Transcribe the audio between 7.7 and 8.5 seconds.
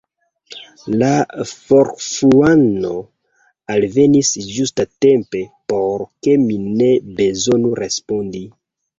respondi.